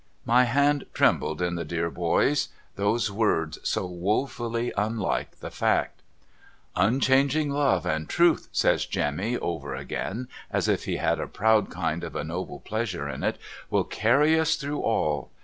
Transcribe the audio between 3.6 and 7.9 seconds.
so wofuUy unlike the fact,' Unchanging Love